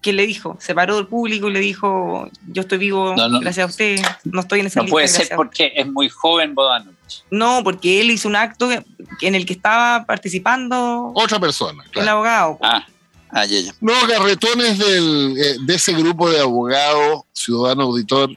[0.00, 3.66] que le dijo, se paró del público y le dijo, yo estoy vivo gracias a
[3.66, 6.99] usted, no estoy en esa No puede ser porque es muy joven Bodanovich.
[7.30, 11.12] No, porque él hizo un acto en el que estaba participando...
[11.14, 11.84] Otra persona.
[11.94, 12.58] El abogado.
[12.62, 12.86] Ah.
[13.32, 13.44] Ah,
[13.80, 18.30] No, Garretón es del, eh, de ese grupo de abogados, ciudadano auditor,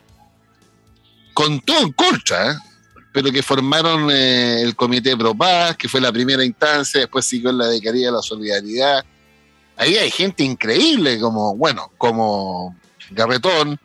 [1.33, 2.55] con todo en contra, ¿eh?
[3.12, 7.49] pero que formaron eh, el Comité Pro Paz, que fue la primera instancia, después siguió
[7.49, 9.03] en la Decaría de la Solidaridad.
[9.77, 12.75] Ahí hay gente increíble, como, bueno, como
[13.09, 13.79] Garretón,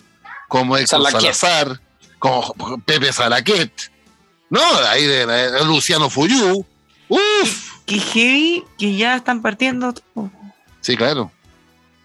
[0.49, 1.81] como Héctor Salazar,
[2.19, 3.73] como Pepe Salaquet,
[4.51, 4.61] ¿no?
[4.89, 6.65] Ahí de, Luciano Fuyú.
[7.09, 7.73] ¡Uf!
[7.87, 9.95] Que heavy, que ya están partiendo.
[10.81, 11.31] Sí, claro.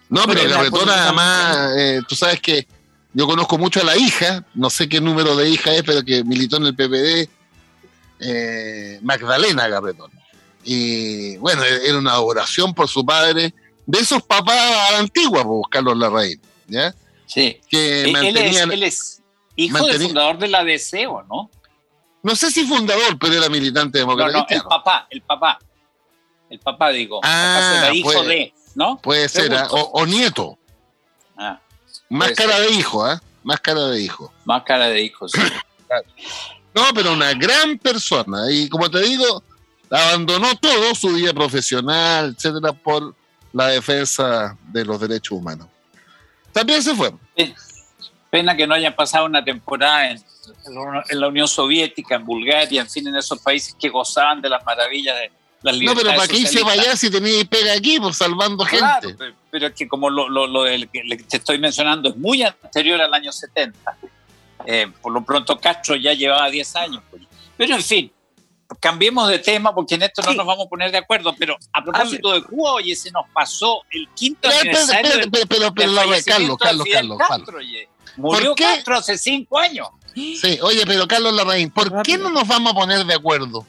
[0.08, 2.66] No, pero, Garretón además, eh, tú sabes que
[3.12, 6.24] yo conozco mucho a la hija, no sé qué número de hija es, pero que
[6.24, 7.28] militó en el PPD,
[8.20, 10.10] eh, Magdalena Garretón.
[10.64, 13.54] Y bueno, era una adoración por su padre,
[13.86, 16.94] de esos papás a la antigua, pues, Carlos Larraín, ¿ya?
[17.26, 17.60] Sí.
[17.68, 19.22] Que él, es,
[19.56, 21.50] hijo del fundador de la DCO, ¿no?
[22.24, 24.32] No sé si fundador, pero era militante demócrata.
[24.32, 25.58] No, no, el papá, el papá.
[26.48, 27.20] El papá, digo.
[27.22, 28.96] Ah, hijo de, ¿no?
[28.96, 29.68] Puede ser, ¿ah?
[29.70, 30.58] o, nieto.
[31.36, 31.60] Ah.
[32.08, 33.18] Más cara de hijo, ¿eh?
[33.42, 34.32] Más cara de hijo.
[34.46, 35.38] Más cara de hijo, sí.
[36.74, 38.50] no, pero una gran persona.
[38.50, 39.42] Y como te digo,
[39.90, 43.14] abandonó todo su vida profesional, etcétera, por
[43.52, 45.68] la defensa de los derechos humanos.
[46.52, 47.12] También se fue.
[48.30, 50.24] Pena que no hayan pasado una temporada en,
[51.08, 54.64] en la Unión Soviética, en Bulgaria, en fin, en esos países que gozaban de las
[54.64, 55.30] maravillas de,
[55.64, 59.16] no, pero ¿para qué irse para allá si tenéis pega aquí, por salvando gente?
[59.50, 63.14] Pero, es que como lo, lo, del que te estoy mencionando es muy anterior al
[63.14, 63.96] año 70.
[64.66, 67.02] Eh, por lo pronto Castro ya llevaba 10 años.
[67.10, 67.22] Pues.
[67.56, 68.12] Pero en fin,
[68.78, 71.34] cambiemos de tema porque en esto no nos vamos a poner de acuerdo.
[71.38, 75.94] Pero a propósito de Cuba, oye, se nos pasó el quinto aniversario pero, pero, pero,
[76.26, 77.58] Carlos, Carlos, Carlos, Castro,
[78.16, 79.88] Murió Castro hace cinco años.
[80.14, 83.66] Sí, oye, pero Carlos Larraín, ¿por qué no nos vamos a poner de acuerdo?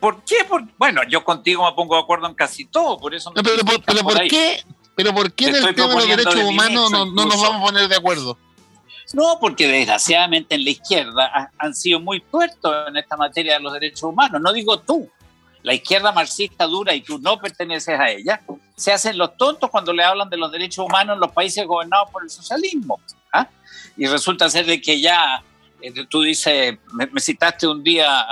[0.00, 0.36] ¿Por qué?
[0.78, 3.32] bueno, yo contigo me pongo de acuerdo en casi todo, por eso...
[3.34, 4.62] No, pero, por, qué?
[4.94, 7.88] ¿Pero por qué en el tema de los derechos humanos no, nos vamos a poner
[7.88, 8.38] de acuerdo?
[9.12, 13.72] No, porque desgraciadamente en la izquierda han sido muy puertos en esta materia de los
[13.72, 14.40] derechos humanos.
[14.40, 15.08] No digo tú.
[15.62, 18.40] la izquierda marxista dura y tú no perteneces a ella,
[18.76, 22.10] se hacen los tontos cuando le hablan de los derechos humanos en los países gobernados
[22.10, 23.00] por el socialismo.
[23.32, 23.48] ¿ah?
[23.96, 25.42] Y resulta ser de que ya,
[25.80, 28.26] eh, tú dices, me, citaste un día,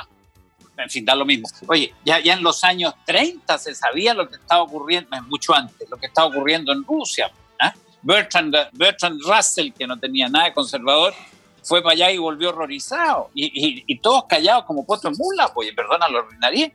[0.77, 1.49] en fin, da lo mismo.
[1.67, 5.89] Oye, ya, ya en los años 30 se sabía lo que estaba ocurriendo, mucho antes,
[5.89, 7.31] lo que estaba ocurriendo en Rusia.
[7.61, 7.73] ¿ah?
[8.03, 11.15] Bertrand, Bertrand Russell, que no tenía nada de conservador,
[11.63, 13.31] fue para allá y volvió horrorizado.
[13.35, 16.71] Y, todos callados como potro en mula, oye, perdona, lo arruinaría.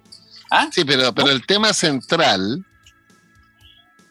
[0.49, 0.67] ¿Ah?
[0.71, 2.65] Sí, pero, pero el tema central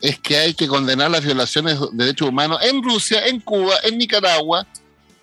[0.01, 3.99] es que hay que condenar las violaciones de derechos humanos en Rusia, en Cuba, en
[3.99, 4.67] Nicaragua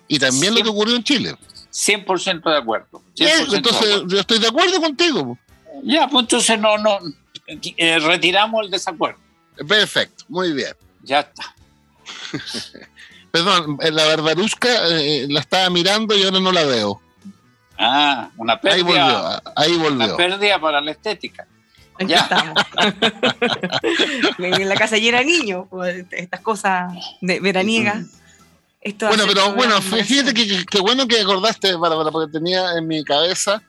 [0.08, 1.34] y también lo que ocurrió en Chile.
[1.72, 3.02] 100% de acuerdo.
[3.16, 5.38] entonces, yo estoy de acuerdo contigo.
[5.82, 6.98] Ya, pues entonces no, no,
[7.46, 9.18] eh, retiramos el desacuerdo.
[9.68, 10.72] Perfecto, muy bien.
[11.02, 11.54] Ya está.
[13.30, 17.00] Perdón, eh, la barbarusca eh, la estaba mirando y ahora no la veo.
[17.78, 18.76] Ah, una pérdida.
[18.76, 20.06] Ahí volvió, ahí volvió.
[20.06, 21.46] Una pérdida para la estética.
[21.98, 22.20] Aquí ya.
[22.20, 22.62] estamos.
[24.60, 28.06] en la casa llena de niños, pues, estas cosas de veraniegas.
[29.00, 33.62] bueno, pero bueno, fíjate que, bueno que acordaste, Bárbara, porque tenía en mi cabeza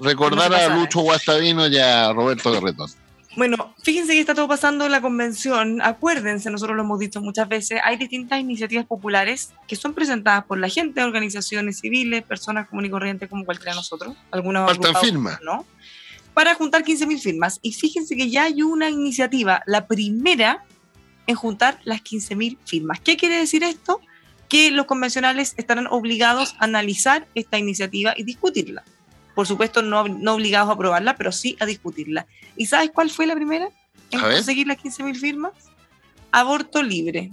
[0.00, 2.90] recordar a Lucho Guastavino y a Roberto Garretón.
[3.36, 5.82] Bueno, fíjense que está todo pasando en la convención.
[5.82, 10.58] Acuérdense, nosotros lo hemos dicho muchas veces, hay distintas iniciativas populares que son presentadas por
[10.58, 14.14] la gente, organizaciones civiles, personas comunes y corrientes como cualquiera de nosotros.
[14.30, 15.40] Algunas Faltan firmas.
[15.42, 15.66] ¿no?
[16.34, 17.60] Para juntar 15.000 firmas.
[17.62, 20.64] Y fíjense que ya hay una iniciativa, la primera
[21.26, 23.00] en juntar las 15.000 firmas.
[23.00, 24.00] ¿Qué quiere decir esto?
[24.48, 28.84] Que los convencionales estarán obligados a analizar esta iniciativa y discutirla
[29.34, 32.26] por supuesto no, no obligados a aprobarla, pero sí a discutirla.
[32.56, 33.68] ¿Y sabes cuál fue la primera
[34.10, 35.52] en conseguir las 15.000 firmas?
[36.30, 37.30] Aborto libre.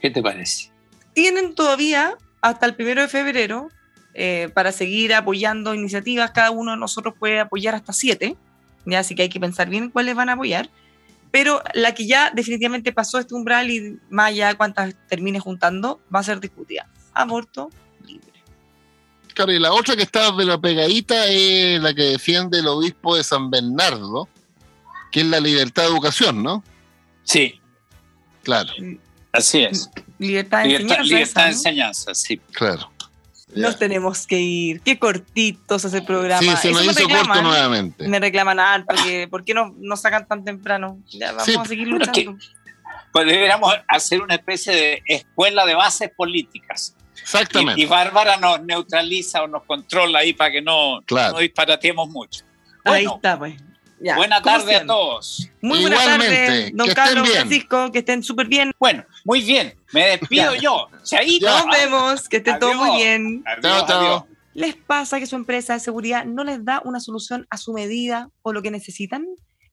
[0.00, 0.70] ¿Qué te parece?
[1.14, 3.68] Tienen todavía hasta el primero de febrero
[4.14, 6.30] eh, para seguir apoyando iniciativas.
[6.32, 8.36] Cada uno de nosotros puede apoyar hasta siete,
[8.86, 9.00] ¿ya?
[9.00, 10.70] así que hay que pensar bien cuáles van a apoyar.
[11.30, 16.20] Pero la que ya definitivamente pasó este umbral y más allá cuántas termine juntando, va
[16.20, 16.88] a ser discutida.
[17.14, 17.70] Aborto
[19.34, 23.16] Claro, y la otra que está de la pegadita es la que defiende el obispo
[23.16, 24.28] de San Bernardo,
[25.10, 26.62] que es la libertad de educación, ¿no?
[27.24, 27.60] Sí.
[28.42, 28.72] Claro.
[29.32, 29.88] Así es.
[30.18, 31.02] Libertad de enseñanza.
[31.02, 32.40] Libertad de enseñanza, sí.
[32.52, 32.91] Claro.
[33.54, 34.80] Nos tenemos que ir.
[34.80, 36.40] Qué cortitos ese programa.
[36.40, 38.08] Sí, se nos hizo corto nuevamente.
[38.08, 40.98] Me reclaman alto, que ¿por qué no nos sacan tan temprano?
[41.10, 42.36] Ya vamos a seguir luchando.
[43.12, 47.80] Pues deberíamos hacer una especie de escuela de bases políticas Exactamente.
[47.80, 52.44] Y, Bárbara nos neutraliza o nos controla ahí para que no, no disparatemos mucho.
[52.84, 53.54] ahí está, pues.
[54.16, 55.48] Buena tarde a todos.
[55.60, 58.72] Muy buena tarde, don Carlos Francisco, que estén súper bien.
[58.78, 59.74] Bueno, muy bien.
[59.92, 60.88] Me despido yo.
[60.90, 63.44] Nos vemos, que estén todos muy bien.
[63.46, 64.24] Adiós,
[64.54, 68.28] ¿Les pasa que su empresa de seguridad no les da una solución a su medida
[68.42, 69.26] o lo que necesitan?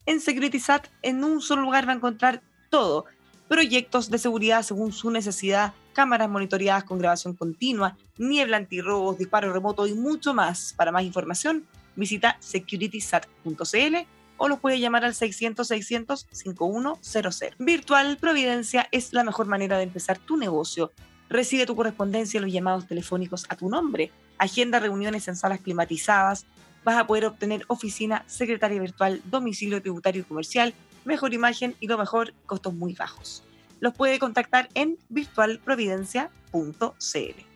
[0.05, 3.05] En SecuritySat, en un solo lugar va a encontrar todo.
[3.49, 9.85] Proyectos de seguridad según su necesidad cámaras monitoreadas con grabación continua, niebla antirrobos, disparo remoto
[9.85, 10.73] y mucho más.
[10.77, 11.65] Para más información,
[11.97, 13.95] visita securitysat.cl
[14.39, 17.53] o lo puede llamar al 600-600-5100.
[17.59, 20.91] Virtual Providencia es la mejor manera de empezar tu negocio.
[21.29, 24.11] Recibe tu correspondencia y los llamados telefónicos a tu nombre.
[24.39, 26.47] Agenda reuniones en salas climatizadas.
[26.83, 30.73] Vas a poder obtener oficina, secretaria virtual, domicilio tributario y comercial,
[31.05, 33.43] mejor imagen y lo mejor, costos muy bajos
[33.79, 36.29] los puede contactar en virtualprovidencia.cl.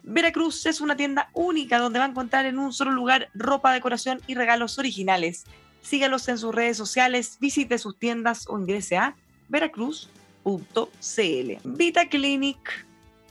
[0.04, 4.22] Veracruz es una tienda única donde va a encontrar en un solo lugar ropa, decoración
[4.28, 5.46] y regalos originales.
[5.84, 9.16] Sígalos en sus redes sociales, visite sus tiendas o ingrese a
[9.50, 10.10] veracruz.cl.
[11.66, 12.88] Vita Clinic,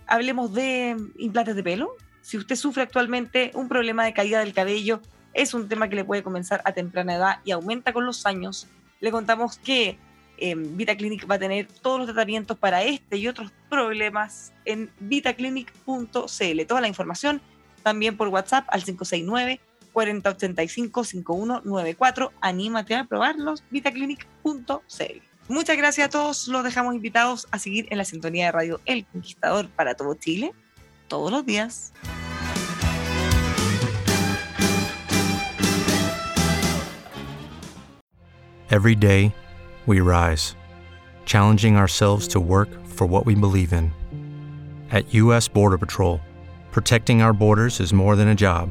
[0.06, 1.96] hablemos de implantes de pelo.
[2.20, 5.00] Si usted sufre actualmente un problema de caída del cabello,
[5.32, 8.68] es un tema que le puede comenzar a temprana edad y aumenta con los años.
[9.00, 9.98] Le contamos que
[10.38, 16.66] Vita VitaClinic va a tener todos los tratamientos para este y otros problemas en vitaclinic.cl.
[16.66, 17.40] Toda la información
[17.82, 19.60] también por WhatsApp al 569
[19.92, 22.32] 4085 5194.
[22.40, 25.22] Anímate a probarlos, vitaclinic.cl.
[25.48, 26.48] Muchas gracias a todos.
[26.48, 30.52] Los dejamos invitados a seguir en la sintonía de radio El Conquistador para todo Chile
[31.08, 31.92] todos los días.
[38.70, 39.34] Every day
[39.84, 40.56] we rise,
[41.26, 43.92] challenging ourselves to work for what we believe in.
[44.90, 45.46] At U.S.
[45.46, 46.20] Border Patrol,
[46.70, 48.70] protecting our borders is more than a job,